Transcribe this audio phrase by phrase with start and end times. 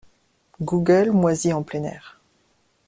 [0.63, 2.19] Google moisit en plein air.